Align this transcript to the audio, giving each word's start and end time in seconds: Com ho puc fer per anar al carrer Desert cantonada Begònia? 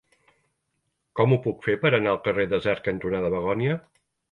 Com 1.19 1.35
ho 1.35 1.39
puc 1.43 1.61
fer 1.67 1.77
per 1.85 1.93
anar 1.99 2.15
al 2.15 2.19
carrer 2.29 2.49
Desert 2.55 2.85
cantonada 2.91 3.33
Begònia? 3.39 3.81